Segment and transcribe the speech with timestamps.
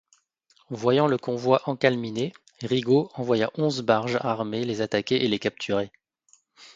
[0.71, 5.91] Voyant le convoi encalminé, Rigaud envoya onze barges armées les attaquer et les capturer.